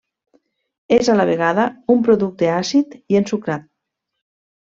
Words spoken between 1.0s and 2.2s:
a la vegada un